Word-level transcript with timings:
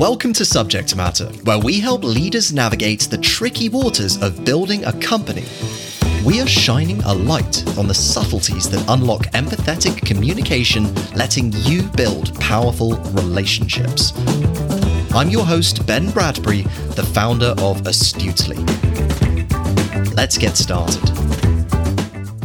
Welcome 0.00 0.32
to 0.32 0.46
Subject 0.46 0.96
Matter, 0.96 1.26
where 1.44 1.58
we 1.58 1.78
help 1.78 2.02
leaders 2.02 2.54
navigate 2.54 3.00
the 3.00 3.18
tricky 3.18 3.68
waters 3.68 4.16
of 4.22 4.46
building 4.46 4.82
a 4.86 4.94
company. 4.94 5.44
We 6.24 6.40
are 6.40 6.46
shining 6.46 7.02
a 7.02 7.12
light 7.12 7.62
on 7.76 7.86
the 7.86 7.92
subtleties 7.92 8.70
that 8.70 8.82
unlock 8.88 9.26
empathetic 9.34 10.00
communication, 10.06 10.84
letting 11.14 11.52
you 11.52 11.82
build 11.82 12.34
powerful 12.40 12.96
relationships. 13.12 14.14
I'm 15.14 15.28
your 15.28 15.44
host, 15.44 15.86
Ben 15.86 16.10
Bradbury, 16.12 16.62
the 16.96 17.06
founder 17.12 17.54
of 17.58 17.86
Astutely. 17.86 18.56
Let's 20.14 20.38
get 20.38 20.56
started. 20.56 21.10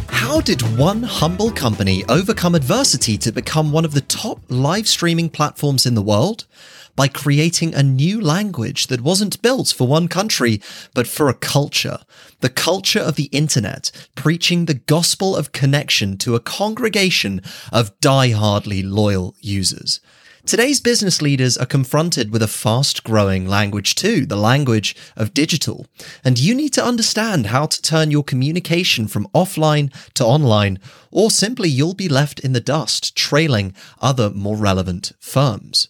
How 0.09 0.41
did 0.41 0.61
one 0.77 1.03
humble 1.03 1.51
company 1.51 2.03
overcome 2.09 2.53
adversity 2.53 3.17
to 3.19 3.31
become 3.31 3.71
one 3.71 3.85
of 3.85 3.93
the 3.93 4.01
top 4.01 4.41
live 4.49 4.89
streaming 4.89 5.29
platforms 5.29 5.85
in 5.85 5.95
the 5.95 6.01
world? 6.01 6.43
By 6.95 7.07
creating 7.09 7.75
a 7.75 7.83
new 7.83 8.21
language 8.21 8.87
that 8.87 9.01
wasn't 9.01 9.41
built 9.41 9.73
for 9.75 9.87
one 9.87 10.07
country, 10.07 10.61
but 10.93 11.07
for 11.07 11.27
a 11.27 11.33
culture. 11.33 11.99
The 12.39 12.49
culture 12.49 12.99
of 12.99 13.15
the 13.15 13.29
internet, 13.33 13.91
preaching 14.15 14.65
the 14.65 14.75
gospel 14.75 15.35
of 15.35 15.51
connection 15.51 16.17
to 16.19 16.35
a 16.35 16.39
congregation 16.39 17.41
of 17.71 17.99
die-hardly 17.99 18.81
loyal 18.81 19.35
users. 19.41 19.99
Today's 20.45 20.79
business 20.79 21.23
leaders 21.23 21.57
are 21.57 21.65
confronted 21.65 22.31
with 22.31 22.43
a 22.43 22.47
fast 22.47 23.03
growing 23.03 23.47
language 23.47 23.95
too, 23.95 24.27
the 24.27 24.35
language 24.35 24.95
of 25.17 25.33
digital. 25.33 25.87
And 26.23 26.37
you 26.37 26.53
need 26.53 26.71
to 26.73 26.85
understand 26.85 27.47
how 27.47 27.65
to 27.65 27.81
turn 27.81 28.11
your 28.11 28.23
communication 28.23 29.07
from 29.07 29.27
offline 29.33 29.91
to 30.13 30.23
online, 30.23 30.77
or 31.09 31.31
simply 31.31 31.67
you'll 31.67 31.95
be 31.95 32.07
left 32.07 32.39
in 32.39 32.53
the 32.53 32.61
dust, 32.61 33.15
trailing 33.17 33.73
other 33.99 34.29
more 34.29 34.55
relevant 34.55 35.13
firms. 35.19 35.89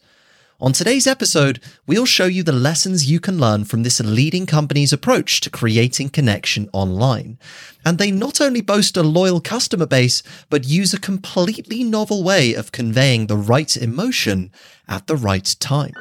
On 0.61 0.71
today's 0.71 1.05
episode, 1.05 1.59
we'll 1.85 2.05
show 2.05 2.27
you 2.27 2.41
the 2.41 2.53
lessons 2.53 3.11
you 3.11 3.19
can 3.19 3.37
learn 3.37 3.65
from 3.65 3.83
this 3.83 3.99
leading 3.99 4.45
company's 4.45 4.93
approach 4.93 5.41
to 5.41 5.49
creating 5.49 6.07
connection 6.09 6.69
online. 6.71 7.37
And 7.83 7.97
they 7.97 8.09
not 8.09 8.39
only 8.39 8.61
boast 8.61 8.95
a 8.95 9.03
loyal 9.03 9.41
customer 9.41 9.85
base, 9.85 10.23
but 10.49 10.63
use 10.63 10.93
a 10.93 10.99
completely 10.99 11.83
novel 11.83 12.23
way 12.23 12.53
of 12.53 12.71
conveying 12.71 13.27
the 13.27 13.35
right 13.35 13.75
emotion 13.75 14.49
at 14.87 15.07
the 15.07 15.17
right 15.17 15.55
time. 15.59 15.91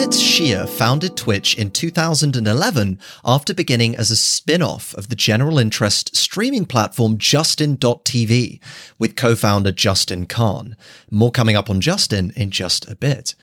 Emmett 0.00 0.14
Shear 0.14 0.66
founded 0.66 1.14
Twitch 1.14 1.58
in 1.58 1.70
2011 1.70 2.98
after 3.22 3.52
beginning 3.52 3.94
as 3.96 4.10
a 4.10 4.16
spin 4.16 4.62
off 4.62 4.94
of 4.94 5.10
the 5.10 5.14
general 5.14 5.58
interest 5.58 6.16
streaming 6.16 6.64
platform 6.64 7.18
Justin.tv 7.18 8.60
with 8.98 9.14
co 9.14 9.36
founder 9.36 9.72
Justin 9.72 10.24
Kan. 10.24 10.74
More 11.10 11.30
coming 11.30 11.54
up 11.54 11.68
on 11.68 11.82
Justin 11.82 12.32
in 12.34 12.50
just 12.50 12.88
a 12.90 12.96
bit. 12.96 13.34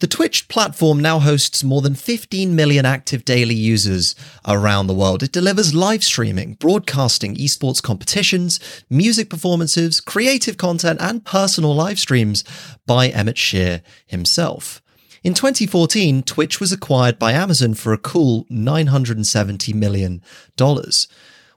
The 0.00 0.06
Twitch 0.06 0.48
platform 0.48 0.98
now 0.98 1.18
hosts 1.18 1.62
more 1.62 1.82
than 1.82 1.94
15 1.94 2.56
million 2.56 2.86
active 2.86 3.26
daily 3.26 3.54
users 3.54 4.14
around 4.48 4.86
the 4.86 4.94
world. 4.94 5.22
It 5.22 5.30
delivers 5.30 5.74
live 5.74 6.02
streaming, 6.02 6.54
broadcasting, 6.54 7.36
esports 7.36 7.82
competitions, 7.82 8.58
music 8.88 9.28
performances, 9.28 10.00
creative 10.00 10.56
content, 10.56 11.02
and 11.02 11.22
personal 11.22 11.74
live 11.74 11.98
streams 11.98 12.44
by 12.86 13.08
Emmett 13.08 13.36
Shear 13.36 13.82
himself. 14.06 14.81
In 15.24 15.34
2014, 15.34 16.24
Twitch 16.24 16.58
was 16.58 16.72
acquired 16.72 17.16
by 17.16 17.30
Amazon 17.30 17.74
for 17.74 17.92
a 17.92 17.98
cool 17.98 18.44
$970 18.46 19.72
million. 19.72 20.20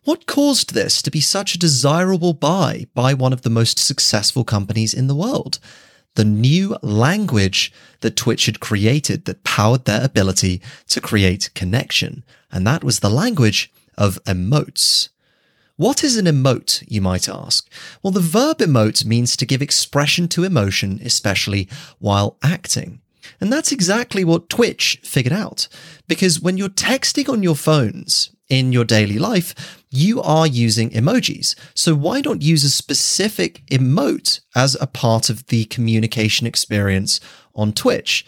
What 0.03 0.27
caused 0.27 0.75
this 0.75 1.01
to 1.01 1.09
be 1.09 1.19
such 1.19 1.55
a 1.55 1.59
desirable 1.59 2.33
buy 2.33 2.85
by 2.93 3.15
one 3.15 3.33
of 3.33 3.41
the 3.41 3.49
most 3.49 3.79
successful 3.79 4.43
companies 4.43 4.93
in 4.93 5.07
the 5.07 5.15
world? 5.15 5.57
The 6.13 6.23
new 6.23 6.77
language 6.83 7.73
that 8.01 8.15
Twitch 8.15 8.45
had 8.45 8.59
created 8.59 9.25
that 9.25 9.43
powered 9.43 9.85
their 9.85 10.05
ability 10.05 10.61
to 10.89 11.01
create 11.01 11.49
connection. 11.55 12.23
And 12.51 12.67
that 12.67 12.83
was 12.83 12.99
the 12.99 13.09
language 13.09 13.73
of 13.97 14.23
emotes. 14.25 15.09
What 15.75 16.03
is 16.03 16.17
an 16.17 16.25
emote, 16.27 16.83
you 16.87 17.01
might 17.01 17.27
ask? 17.27 17.67
Well, 18.03 18.11
the 18.11 18.19
verb 18.19 18.59
emote 18.59 19.05
means 19.05 19.35
to 19.35 19.45
give 19.47 19.63
expression 19.63 20.27
to 20.29 20.43
emotion, 20.43 21.01
especially 21.03 21.67
while 21.97 22.37
acting. 22.43 23.01
And 23.39 23.51
that's 23.51 23.71
exactly 23.71 24.23
what 24.23 24.49
Twitch 24.49 24.99
figured 25.03 25.33
out. 25.33 25.67
Because 26.07 26.39
when 26.39 26.57
you're 26.57 26.69
texting 26.69 27.29
on 27.29 27.43
your 27.43 27.55
phones 27.55 28.31
in 28.49 28.71
your 28.71 28.85
daily 28.85 29.17
life, 29.17 29.83
you 29.89 30.21
are 30.21 30.47
using 30.47 30.89
emojis. 30.91 31.55
So 31.73 31.95
why 31.95 32.21
not 32.21 32.41
use 32.41 32.63
a 32.63 32.69
specific 32.69 33.65
emote 33.67 34.41
as 34.55 34.75
a 34.79 34.87
part 34.87 35.29
of 35.29 35.47
the 35.47 35.65
communication 35.65 36.45
experience 36.45 37.19
on 37.55 37.73
Twitch? 37.73 38.25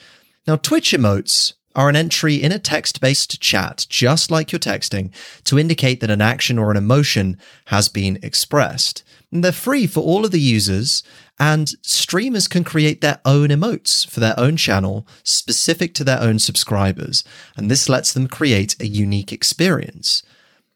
Now, 0.48 0.56
Twitch 0.56 0.92
emotes 0.92 1.54
are 1.76 1.90
an 1.90 1.96
entry 1.96 2.36
in 2.36 2.52
a 2.52 2.60
text 2.60 3.00
based 3.00 3.40
chat, 3.40 3.86
just 3.88 4.32
like 4.32 4.52
you're 4.52 4.60
texting, 4.60 5.12
to 5.44 5.60
indicate 5.60 6.00
that 6.00 6.10
an 6.10 6.22
action 6.22 6.58
or 6.58 6.72
an 6.72 6.78
emotion 6.78 7.38
has 7.66 7.88
been 7.88 8.18
expressed. 8.24 9.04
And 9.32 9.44
they're 9.44 9.52
free 9.52 9.86
for 9.86 10.00
all 10.00 10.26
of 10.26 10.32
the 10.32 10.40
users, 10.40 11.04
and 11.40 11.70
streamers 11.82 12.48
can 12.48 12.64
create 12.64 13.02
their 13.02 13.20
own 13.24 13.50
emotes 13.50 14.08
for 14.08 14.20
their 14.20 14.40
own 14.40 14.58
channel 14.58 15.08
specific 15.24 15.94
to 15.96 16.04
their 16.04 16.20
own 16.20 16.40
subscribers. 16.40 17.24
And 17.56 17.70
this 17.70 17.88
lets 17.88 18.14
them 18.14 18.28
create 18.28 18.76
a 18.80 18.88
unique 18.88 19.32
experience. 19.32 20.24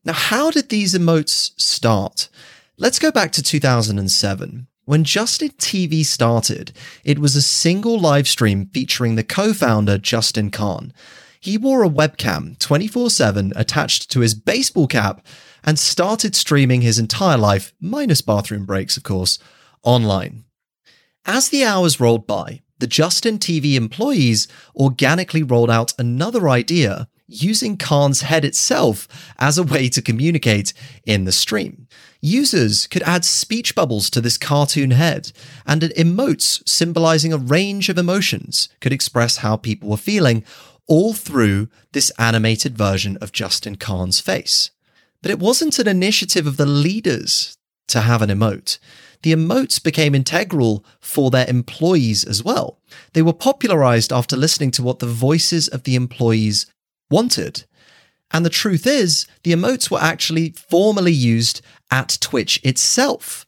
Now, 0.05 0.13
how 0.13 0.51
did 0.51 0.69
these 0.69 0.93
emotes 0.93 1.59
start? 1.59 2.29
Let's 2.77 2.99
go 2.99 3.11
back 3.11 3.31
to 3.33 3.43
2007. 3.43 4.67
When 4.85 5.03
Justin 5.03 5.49
TV 5.49 6.03
started, 6.03 6.73
it 7.03 7.19
was 7.19 7.35
a 7.35 7.41
single 7.41 7.99
live 7.99 8.27
stream 8.27 8.67
featuring 8.73 9.15
the 9.15 9.23
co 9.23 9.53
founder 9.53 9.97
Justin 9.97 10.49
Kan. 10.49 10.91
He 11.39 11.57
wore 11.57 11.83
a 11.83 11.89
webcam 11.89 12.57
24 12.59 13.09
7 13.09 13.53
attached 13.55 14.11
to 14.11 14.19
his 14.19 14.35
baseball 14.35 14.87
cap 14.87 15.25
and 15.63 15.77
started 15.77 16.35
streaming 16.35 16.81
his 16.81 16.99
entire 16.99 17.37
life, 17.37 17.73
minus 17.79 18.21
bathroom 18.21 18.65
breaks, 18.65 18.97
of 18.97 19.03
course, 19.03 19.39
online. 19.83 20.43
As 21.25 21.49
the 21.49 21.63
hours 21.63 21.99
rolled 21.99 22.25
by, 22.25 22.61
the 22.79 22.87
Justin 22.87 23.37
TV 23.37 23.75
employees 23.75 24.47
organically 24.75 25.43
rolled 25.43 25.69
out 25.69 25.93
another 25.99 26.49
idea 26.49 27.07
using 27.27 27.77
Kan's 27.77 28.21
head 28.21 28.43
itself 28.43 29.07
as 29.37 29.57
a 29.57 29.63
way 29.63 29.87
to 29.89 30.01
communicate 30.01 30.73
in 31.05 31.25
the 31.25 31.31
stream. 31.31 31.87
Users 32.21 32.87
could 32.87 33.03
add 33.03 33.23
speech 33.23 33.75
bubbles 33.75 34.09
to 34.09 34.19
this 34.19 34.37
cartoon 34.37 34.91
head, 34.91 35.31
and 35.65 35.81
emotes 35.81 36.67
symbolizing 36.67 37.31
a 37.31 37.37
range 37.37 37.87
of 37.87 37.97
emotions 37.97 38.67
could 38.81 38.91
express 38.91 39.37
how 39.37 39.55
people 39.55 39.89
were 39.89 39.97
feeling, 39.97 40.43
all 40.87 41.13
through 41.13 41.69
this 41.93 42.11
animated 42.17 42.77
version 42.77 43.17
of 43.21 43.31
Justin 43.31 43.75
Kan's 43.75 44.19
face. 44.19 44.71
But 45.21 45.31
it 45.31 45.39
wasn't 45.39 45.79
an 45.79 45.87
initiative 45.87 46.47
of 46.47 46.57
the 46.57 46.65
leaders 46.65 47.55
to 47.87 48.01
have 48.01 48.21
an 48.21 48.29
emote. 48.29 48.79
The 49.23 49.33
emotes 49.33 49.81
became 49.81 50.15
integral 50.15 50.83
for 50.99 51.29
their 51.29 51.47
employees 51.49 52.23
as 52.23 52.43
well. 52.43 52.79
They 53.13 53.21
were 53.21 53.33
popularized 53.33 54.11
after 54.11 54.35
listening 54.35 54.71
to 54.71 54.83
what 54.83 54.99
the 54.99 55.07
voices 55.07 55.67
of 55.67 55.83
the 55.83 55.95
employees 55.95 56.65
wanted. 57.09 57.65
And 58.31 58.45
the 58.45 58.49
truth 58.49 58.87
is, 58.87 59.27
the 59.43 59.51
emotes 59.51 59.91
were 59.91 60.01
actually 60.01 60.51
formally 60.51 61.11
used 61.11 61.61
at 61.91 62.17
Twitch 62.21 62.59
itself. 62.63 63.45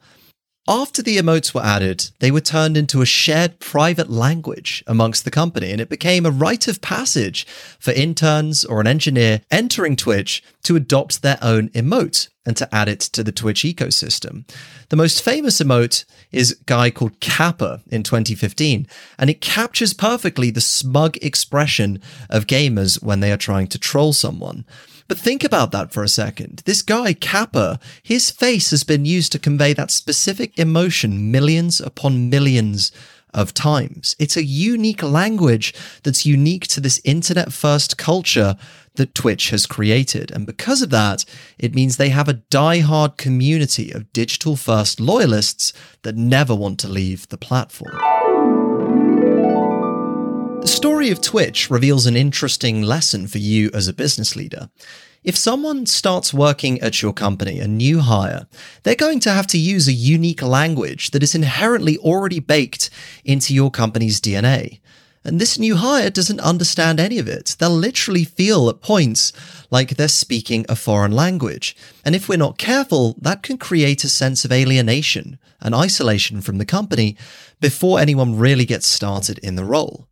After 0.68 1.02
the 1.02 1.18
emotes 1.18 1.54
were 1.54 1.64
added, 1.64 2.10
they 2.20 2.32
were 2.32 2.40
turned 2.40 2.78
into 2.78 3.02
a 3.02 3.06
shared 3.06 3.60
private 3.60 4.10
language 4.10 4.82
amongst 4.88 5.26
the 5.26 5.32
company, 5.32 5.72
and 5.74 5.82
it 5.82 5.90
became 5.90 6.26
a 6.26 6.32
rite 6.32 6.70
of 6.70 6.80
passage 6.80 7.46
for 7.80 7.92
interns 7.92 8.64
or 8.64 8.80
an 8.80 8.88
engineer 8.88 9.42
entering 9.52 9.98
Twitch 9.98 10.42
to 10.64 10.78
adopt 10.78 11.22
their 11.22 11.38
own 11.42 11.68
emote 11.72 12.30
and 12.46 12.56
to 12.56 12.74
add 12.74 12.88
it 12.88 13.02
to 13.02 13.26
the 13.26 13.34
Twitch 13.34 13.64
ecosystem. 13.64 14.50
The 14.88 14.96
most 14.96 15.22
famous 15.22 15.60
emote 15.60 16.06
is 16.32 16.54
a 16.54 16.64
guy 16.64 16.92
called 16.92 17.20
Kappa 17.20 17.82
in 17.92 18.04
2015, 18.04 18.88
and 19.20 19.30
it 19.30 19.42
captures 19.42 19.94
perfectly 19.94 20.50
the 20.50 20.62
smug 20.62 21.18
expression 21.18 22.02
of 22.30 22.48
gamers 22.48 23.04
when 23.04 23.20
they 23.20 23.34
are 23.34 23.38
trying 23.38 23.68
to 23.68 23.80
troll 23.80 24.14
someone. 24.14 24.64
But 25.08 25.18
think 25.18 25.44
about 25.44 25.72
that 25.72 25.92
for 25.92 26.04
a 26.04 26.08
second. 26.08 26.62
This 26.66 26.82
guy, 26.82 27.14
Kappa, 27.14 27.80
his 28.02 28.32
face 28.32 28.72
has 28.72 28.84
been 28.84 29.06
used 29.06 29.32
to 29.34 29.40
convey 29.40 29.74
that 29.74 29.92
specific 29.92 30.58
emotion 30.58 31.32
millions 31.32 31.82
upon 31.82 32.30
millions 32.30 32.92
of 33.34 33.54
times. 33.54 34.16
It's 34.20 34.38
a 34.38 34.44
unique 34.44 35.02
language 35.02 35.74
that's 36.04 36.26
unique 36.26 36.68
to 36.68 36.80
this 36.80 37.02
internet 37.04 37.52
first 37.52 37.98
culture 37.98 38.56
that 38.96 39.16
Twitch 39.16 39.50
has 39.50 39.66
created. 39.66 40.30
And 40.32 40.46
because 40.46 40.84
of 40.84 40.92
that, 40.92 41.26
it 41.58 41.74
means 41.74 41.98
they 41.98 42.10
have 42.10 42.30
a 42.30 42.34
die-hard 42.34 43.18
community 43.18 43.92
of 43.92 44.14
digital 44.14 44.56
first 44.56 45.00
loyalists 45.00 45.74
that 46.04 46.16
never 46.16 46.54
want 46.54 46.80
to 46.82 46.88
leave 46.88 47.28
the 47.30 47.38
platform. 47.38 48.13
The 50.64 50.70
story 50.70 51.10
of 51.10 51.20
Twitch 51.20 51.70
reveals 51.70 52.06
an 52.06 52.16
interesting 52.16 52.84
lesson 52.84 53.28
for 53.28 53.38
you 53.38 53.70
as 53.74 53.90
a 53.90 53.94
business 53.94 54.38
leader. 54.38 54.70
If 55.22 55.36
someone 55.36 55.86
starts 55.86 56.34
working 56.34 56.80
at 56.80 57.02
your 57.02 57.12
company, 57.12 57.60
a 57.60 57.68
new 57.68 58.00
hire, 58.00 58.48
they're 58.84 58.96
going 58.96 59.20
to 59.22 59.32
have 59.32 59.46
to 59.48 59.58
use 59.58 59.90
a 59.90 59.94
unique 59.94 60.42
language 60.42 61.12
that 61.12 61.22
is 61.22 61.36
inherently 61.36 61.98
already 61.98 62.40
baked 62.40 62.90
into 63.26 63.54
your 63.54 63.72
company's 63.72 64.22
DNA. 64.22 64.80
And 65.26 65.38
this 65.38 65.60
new 65.60 65.76
hire 65.76 66.10
doesn't 66.10 66.40
understand 66.40 66.98
any 66.98 67.20
of 67.20 67.28
it. 67.28 67.58
They'll 67.60 67.70
literally 67.70 68.24
feel 68.24 68.70
at 68.70 68.80
points 68.80 69.34
like 69.70 69.98
they're 69.98 70.08
speaking 70.08 70.66
a 70.70 70.78
foreign 70.78 71.12
language. 71.12 71.76
And 72.06 72.16
if 72.16 72.30
we're 72.30 72.38
not 72.38 72.58
careful, 72.58 73.18
that 73.20 73.44
can 73.44 73.58
create 73.58 74.06
a 74.06 74.10
sense 74.10 74.46
of 74.46 74.54
alienation 74.54 75.40
and 75.60 75.76
isolation 75.76 76.40
from 76.40 76.58
the 76.58 76.66
company 76.66 77.18
before 77.60 78.00
anyone 78.00 78.38
really 78.38 78.66
gets 78.66 78.88
started 78.88 79.40
in 79.40 79.58
the 79.58 79.66
role. 79.66 80.08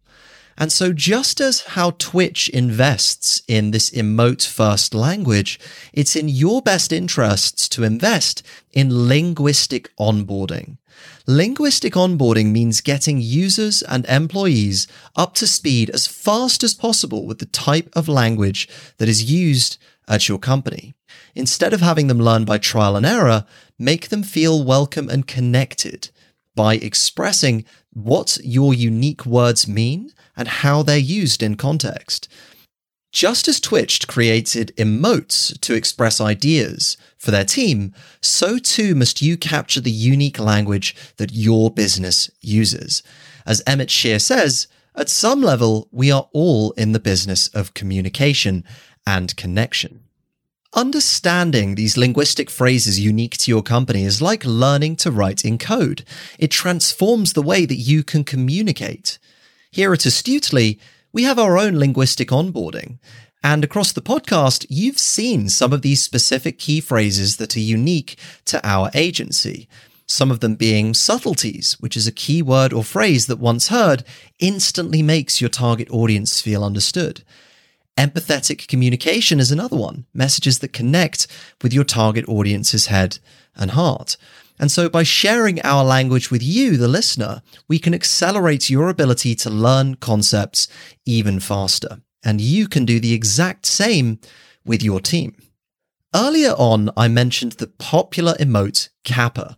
And 0.61 0.71
so, 0.71 0.93
just 0.93 1.41
as 1.41 1.61
how 1.61 1.95
Twitch 1.97 2.47
invests 2.49 3.41
in 3.47 3.71
this 3.71 3.89
emote 3.89 4.45
first 4.45 4.93
language, 4.93 5.59
it's 5.91 6.15
in 6.15 6.29
your 6.29 6.61
best 6.61 6.93
interests 6.93 7.67
to 7.69 7.83
invest 7.83 8.43
in 8.71 9.07
linguistic 9.07 9.89
onboarding. 9.97 10.77
Linguistic 11.25 11.93
onboarding 11.93 12.51
means 12.51 12.79
getting 12.79 13.19
users 13.19 13.81
and 13.81 14.05
employees 14.05 14.85
up 15.15 15.33
to 15.33 15.47
speed 15.47 15.89
as 15.89 16.05
fast 16.05 16.61
as 16.61 16.75
possible 16.75 17.25
with 17.25 17.39
the 17.39 17.47
type 17.47 17.89
of 17.93 18.07
language 18.07 18.69
that 18.97 19.09
is 19.09 19.31
used 19.31 19.79
at 20.07 20.29
your 20.29 20.37
company. 20.37 20.93
Instead 21.33 21.73
of 21.73 21.81
having 21.81 22.05
them 22.05 22.19
learn 22.19 22.45
by 22.45 22.59
trial 22.59 22.95
and 22.95 23.05
error, 23.07 23.47
make 23.79 24.09
them 24.09 24.21
feel 24.21 24.63
welcome 24.63 25.09
and 25.09 25.25
connected 25.25 26.11
by 26.55 26.75
expressing 26.75 27.65
what 27.93 28.37
your 28.43 28.75
unique 28.75 29.25
words 29.25 29.67
mean 29.67 30.11
and 30.41 30.47
how 30.47 30.81
they're 30.81 30.97
used 30.97 31.43
in 31.43 31.53
context. 31.55 32.27
Just 33.11 33.47
as 33.47 33.59
Twitch 33.59 34.07
created 34.07 34.73
emotes 34.75 35.59
to 35.61 35.75
express 35.75 36.19
ideas 36.19 36.97
for 37.15 37.29
their 37.29 37.45
team, 37.45 37.93
so 38.21 38.57
too 38.57 38.95
must 38.95 39.21
you 39.21 39.37
capture 39.37 39.81
the 39.81 39.91
unique 39.91 40.39
language 40.39 40.95
that 41.17 41.31
your 41.31 41.69
business 41.69 42.31
uses. 42.41 43.03
As 43.45 43.61
Emmett 43.67 43.91
Shear 43.91 44.17
says, 44.17 44.67
at 44.95 45.09
some 45.09 45.43
level, 45.43 45.87
we 45.91 46.09
are 46.11 46.27
all 46.33 46.71
in 46.71 46.91
the 46.91 46.99
business 46.99 47.47
of 47.49 47.75
communication 47.75 48.63
and 49.05 49.35
connection. 49.35 50.05
Understanding 50.73 51.75
these 51.75 51.97
linguistic 51.97 52.49
phrases 52.49 52.99
unique 52.99 53.37
to 53.37 53.51
your 53.51 53.61
company 53.61 54.05
is 54.05 54.23
like 54.23 54.43
learning 54.43 54.95
to 54.95 55.11
write 55.11 55.45
in 55.45 55.59
code. 55.59 56.03
It 56.39 56.49
transforms 56.49 57.33
the 57.33 57.43
way 57.43 57.67
that 57.67 57.75
you 57.75 58.03
can 58.03 58.23
communicate. 58.23 59.19
Here 59.73 59.93
at 59.93 60.05
Astutely, 60.05 60.81
we 61.13 61.23
have 61.23 61.39
our 61.39 61.57
own 61.57 61.79
linguistic 61.79 62.27
onboarding. 62.27 62.99
And 63.41 63.63
across 63.63 63.93
the 63.93 64.01
podcast, 64.01 64.65
you've 64.69 64.99
seen 64.99 65.47
some 65.47 65.71
of 65.71 65.81
these 65.81 66.03
specific 66.03 66.59
key 66.59 66.81
phrases 66.81 67.37
that 67.37 67.55
are 67.55 67.61
unique 67.61 68.17
to 68.45 68.59
our 68.67 68.91
agency. 68.93 69.69
Some 70.05 70.29
of 70.29 70.41
them 70.41 70.55
being 70.55 70.93
subtleties, 70.93 71.77
which 71.79 71.95
is 71.95 72.05
a 72.05 72.11
key 72.11 72.41
word 72.41 72.73
or 72.73 72.83
phrase 72.83 73.27
that 73.27 73.39
once 73.39 73.69
heard 73.69 74.03
instantly 74.39 75.01
makes 75.01 75.39
your 75.39 75.49
target 75.49 75.89
audience 75.89 76.41
feel 76.41 76.65
understood. 76.65 77.23
Empathetic 77.97 78.67
communication 78.67 79.39
is 79.39 79.53
another 79.53 79.77
one, 79.77 80.05
messages 80.13 80.59
that 80.59 80.73
connect 80.73 81.27
with 81.61 81.71
your 81.71 81.85
target 81.85 82.27
audience's 82.27 82.87
head 82.87 83.19
and 83.55 83.71
heart. 83.71 84.17
And 84.61 84.71
so 84.71 84.89
by 84.89 85.01
sharing 85.01 85.59
our 85.63 85.83
language 85.83 86.29
with 86.29 86.43
you, 86.43 86.77
the 86.77 86.87
listener, 86.87 87.41
we 87.67 87.79
can 87.79 87.95
accelerate 87.95 88.69
your 88.69 88.89
ability 88.89 89.33
to 89.35 89.49
learn 89.49 89.95
concepts 89.95 90.67
even 91.03 91.39
faster. 91.39 92.01
And 92.23 92.39
you 92.39 92.67
can 92.67 92.85
do 92.85 92.99
the 92.99 93.13
exact 93.13 93.65
same 93.65 94.19
with 94.63 94.83
your 94.83 94.99
team. 94.99 95.35
Earlier 96.13 96.51
on, 96.51 96.91
I 96.95 97.07
mentioned 97.07 97.53
the 97.53 97.65
popular 97.65 98.35
emote 98.35 98.89
Kappa. 99.03 99.57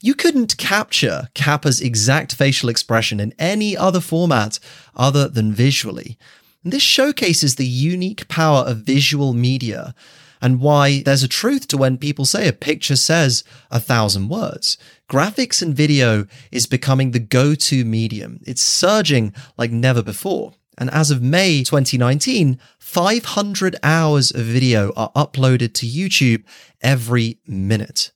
You 0.00 0.14
couldn't 0.14 0.56
capture 0.58 1.28
Kappa's 1.34 1.80
exact 1.80 2.36
facial 2.36 2.68
expression 2.68 3.18
in 3.18 3.34
any 3.40 3.76
other 3.76 4.00
format 4.00 4.60
other 4.94 5.26
than 5.26 5.52
visually. 5.52 6.16
And 6.62 6.72
this 6.72 6.84
showcases 6.84 7.56
the 7.56 7.66
unique 7.66 8.28
power 8.28 8.60
of 8.60 8.78
visual 8.78 9.32
media 9.32 9.92
and 10.40 10.60
why 10.60 11.02
there's 11.02 11.22
a 11.22 11.28
truth 11.28 11.68
to 11.68 11.76
when 11.76 11.98
people 11.98 12.24
say 12.24 12.48
a 12.48 12.52
picture 12.52 12.96
says 12.96 13.44
a 13.70 13.80
thousand 13.80 14.28
words. 14.28 14.78
Graphics 15.10 15.62
and 15.62 15.74
video 15.74 16.26
is 16.50 16.66
becoming 16.66 17.10
the 17.10 17.18
go-to 17.18 17.84
medium. 17.84 18.40
It's 18.46 18.62
surging 18.62 19.34
like 19.56 19.70
never 19.70 20.02
before. 20.02 20.54
And 20.78 20.90
as 20.90 21.10
of 21.10 21.22
May 21.22 21.62
2019, 21.62 22.58
500 22.78 23.76
hours 23.82 24.30
of 24.30 24.42
video 24.42 24.92
are 24.94 25.10
uploaded 25.12 25.72
to 25.74 25.86
YouTube 25.86 26.44
every 26.82 27.38
minute. 27.46 28.12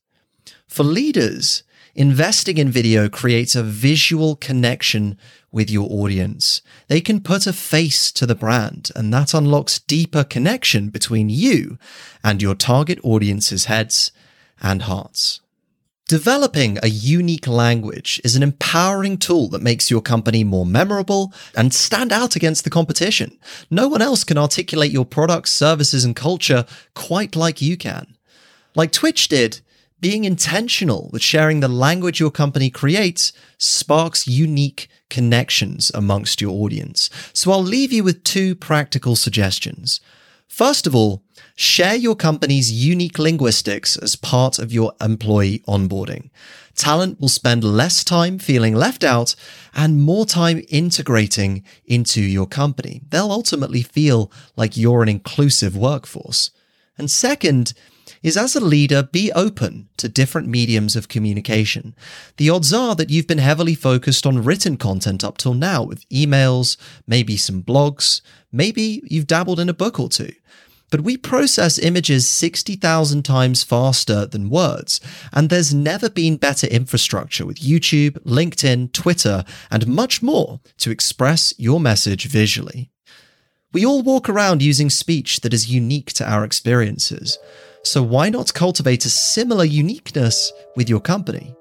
For 0.67 0.85
leaders, 0.85 1.63
investing 1.95 2.59
in 2.59 2.71
video 2.71 3.09
creates 3.09 3.55
a 3.55 3.63
visual 3.63 4.37
connection 4.37 5.19
with 5.53 5.71
your 5.71 5.89
audience. 5.91 6.63
They 6.89 7.01
can 7.01 7.21
put 7.21 7.47
a 7.47 7.53
face 7.53 8.13
to 8.13 8.27
the 8.27 8.35
brand, 8.35 8.91
and 8.95 9.13
that 9.13 9.35
unlocks 9.35 9.79
deeper 9.79 10.25
connection 10.25 10.91
between 10.91 11.29
you 11.29 11.79
and 12.23 12.41
your 12.41 12.55
target 12.55 12.99
audience's 13.03 13.65
heads 13.65 14.13
and 14.61 14.83
hearts. 14.83 15.41
Developing 16.11 16.77
a 16.83 16.89
unique 16.89 17.47
language 17.47 18.21
is 18.25 18.35
an 18.35 18.43
empowering 18.43 19.17
tool 19.17 19.49
that 19.51 19.63
makes 19.63 19.93
your 19.93 20.01
company 20.01 20.43
more 20.43 20.67
memorable 20.67 21.33
and 21.57 21.73
stand 21.73 22.11
out 22.11 22.35
against 22.35 22.65
the 22.65 22.71
competition. 22.71 23.39
No 23.71 23.87
one 23.87 24.03
else 24.03 24.25
can 24.25 24.37
articulate 24.37 24.91
your 24.91 25.05
products, 25.05 25.53
services, 25.53 26.05
and 26.05 26.17
culture 26.17 26.67
quite 26.95 27.37
like 27.37 27.63
you 27.63 27.77
can. 27.77 28.17
Like 28.75 28.91
Twitch 28.91 29.29
did, 29.29 29.61
being 30.00 30.25
intentional 30.25 31.11
with 31.12 31.23
sharing 31.23 31.61
the 31.61 31.69
language 31.69 32.20
your 32.20 32.31
company 32.31 32.70
creates 32.70 33.32
sparks 33.58 34.26
unique 34.26 34.88
connections 35.08 35.91
amongst 35.94 36.41
your 36.41 36.52
audience. 36.52 37.11
So 37.32 37.52
I'll 37.52 37.62
leave 37.62 37.93
you 37.93 38.05
with 38.05 38.25
two 38.25 38.55
practical 38.55 39.17
suggestions. 39.17 40.00
First 40.49 40.87
of 40.87 40.94
all, 40.94 41.23
share 41.55 41.94
your 41.94 42.17
company's 42.17 42.73
unique 42.73 43.19
linguistics 43.19 43.97
as 43.97 44.17
part 44.17 44.58
of 44.58 44.73
your 44.73 44.93
employee 45.00 45.62
onboarding. 45.69 46.31
Talent 46.75 47.20
will 47.20 47.29
spend 47.29 47.62
less 47.62 48.02
time 48.02 48.38
feeling 48.38 48.75
left 48.75 49.05
out 49.05 49.35
and 49.75 50.02
more 50.02 50.25
time 50.25 50.62
integrating 50.69 51.62
into 51.85 52.20
your 52.20 52.47
company. 52.47 53.02
They'll 53.11 53.31
ultimately 53.31 53.82
feel 53.82 54.32
like 54.56 54.76
you're 54.76 55.02
an 55.02 55.08
inclusive 55.08 55.76
workforce. 55.76 56.50
And 56.97 57.11
second, 57.11 57.73
is 58.23 58.37
as 58.37 58.55
a 58.55 58.61
leader, 58.61 59.03
be 59.03 59.33
open 59.33 59.89
to 59.97 60.09
different 60.09 60.49
mediums 60.49 60.97
of 60.97 61.09
communication. 61.09 61.95
The 62.37 62.51
odds 62.51 62.73
are 62.73 62.95
that 62.97 63.11
you've 63.11 63.27
been 63.27 63.39
heavily 63.39 63.75
focused 63.75 64.27
on 64.27 64.45
written 64.45 64.77
content 64.77 65.25
up 65.25 65.39
till 65.39 65.55
now 65.55 65.83
with 65.83 66.09
emails, 66.11 66.77
maybe 67.07 67.37
some 67.37 67.63
blogs, 67.63 68.21
maybe 68.53 69.03
you've 69.07 69.27
dabbled 69.27 69.61
in 69.61 69.69
a 69.69 69.75
book 69.75 69.99
or 69.99 70.09
two. 70.09 70.33
But 70.91 71.03
we 71.03 71.17
process 71.17 71.79
images 71.79 72.29
60,000 72.29 73.25
times 73.25 73.62
faster 73.62 74.27
than 74.27 74.50
words, 74.50 75.00
and 75.33 75.49
there's 75.49 75.73
never 75.73 76.11
been 76.11 76.37
better 76.37 76.67
infrastructure 76.67 77.47
with 77.47 77.59
YouTube, 77.59 78.19
LinkedIn, 78.25 78.93
Twitter, 78.93 79.45
and 79.71 79.87
much 79.87 80.21
more 80.21 80.61
to 80.79 80.91
express 80.91 81.55
your 81.57 81.79
message 81.79 82.27
visually. 82.27 82.91
We 83.73 83.87
all 83.87 84.03
walk 84.03 84.29
around 84.29 84.62
using 84.62 84.91
speech 84.91 85.41
that 85.41 85.55
is 85.55 85.73
unique 85.73 86.12
to 86.15 86.29
our 86.29 86.43
experiences. 86.43 87.39
So 87.83 88.03
why 88.03 88.29
not 88.29 88.53
cultivate 88.53 89.05
a 89.07 89.11
similar 89.11 89.65
uniqueness 89.65 90.53
with 90.77 90.89
your 90.89 91.01
company? 91.01 91.55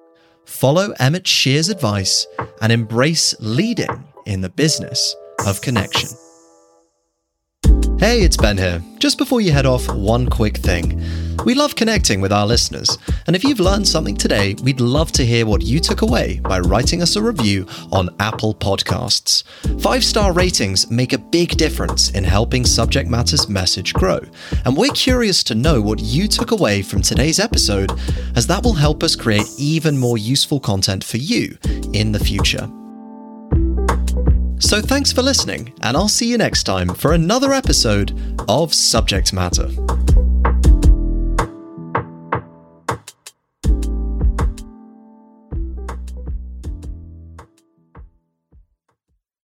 Follow 0.45 0.93
Emmett 0.99 1.27
Shear's 1.27 1.69
advice 1.69 2.27
and 2.61 2.71
embrace 2.71 3.35
leading 3.39 4.03
in 4.25 4.41
the 4.41 4.49
business 4.49 5.15
of 5.47 5.61
connection. 5.61 6.09
Hey, 7.99 8.21
it's 8.21 8.37
Ben 8.37 8.57
here. 8.57 8.81
Just 8.97 9.17
before 9.17 9.41
you 9.41 9.51
head 9.51 9.65
off, 9.65 9.93
one 9.93 10.29
quick 10.29 10.55
thing. 10.55 11.03
We 11.43 11.53
love 11.53 11.75
connecting 11.75 12.21
with 12.21 12.31
our 12.31 12.47
listeners, 12.47 12.97
and 13.27 13.35
if 13.35 13.43
you've 13.43 13.59
learned 13.59 13.85
something 13.85 14.15
today, 14.15 14.55
we'd 14.63 14.79
love 14.79 15.11
to 15.11 15.25
hear 15.25 15.45
what 15.45 15.63
you 15.63 15.81
took 15.81 16.01
away 16.01 16.39
by 16.39 16.61
writing 16.61 17.01
us 17.01 17.17
a 17.17 17.21
review 17.21 17.67
on 17.91 18.15
Apple 18.21 18.55
Podcasts. 18.55 19.43
Five 19.81 20.05
star 20.05 20.31
ratings 20.31 20.89
make 20.89 21.11
a 21.11 21.17
big 21.17 21.57
difference 21.57 22.11
in 22.11 22.23
helping 22.23 22.65
Subject 22.65 23.09
Matter's 23.09 23.49
message 23.49 23.93
grow, 23.93 24.21
and 24.63 24.77
we're 24.77 24.93
curious 24.93 25.43
to 25.43 25.55
know 25.55 25.81
what 25.81 25.99
you 25.99 26.29
took 26.29 26.51
away 26.51 26.81
from 26.81 27.01
today's 27.01 27.37
episode, 27.39 27.91
as 28.37 28.47
that 28.47 28.63
will 28.63 28.73
help 28.73 29.03
us 29.03 29.13
create 29.13 29.47
even 29.57 29.97
more 29.97 30.17
useful 30.17 30.61
content 30.61 31.03
for 31.03 31.17
you 31.17 31.57
in 31.91 32.13
the 32.13 32.19
future. 32.19 32.69
So 34.59 34.81
thanks 34.81 35.11
for 35.11 35.21
listening, 35.21 35.73
and 35.81 35.95
I'll 35.95 36.09
see 36.09 36.29
you 36.29 36.37
next 36.37 36.63
time 36.63 36.89
for 36.89 37.13
another 37.13 37.53
episode 37.53 38.11
of 38.49 38.73
Subject 38.73 39.31
Matter. 39.31 39.69